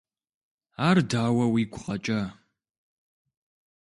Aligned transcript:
Ар 0.87 0.97
дауэ 1.09 1.45
уигу 1.51 1.81
къэкӀа? 1.85 2.21